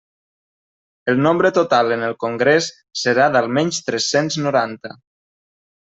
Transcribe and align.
El 1.13 1.21
nombre 1.25 1.51
total 1.59 1.93
en 1.97 2.07
el 2.09 2.17
congrés 2.25 2.71
serà 3.05 3.31
d'almenys 3.37 3.85
tres-cents 3.91 4.43
noranta. 4.49 4.99